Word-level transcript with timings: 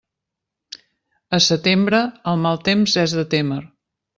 A 1.39 1.39
setembre, 1.49 2.01
el 2.33 2.43
mal 2.47 2.61
temps 2.71 2.99
és 3.07 3.17
de 3.21 3.27
témer. 3.37 3.63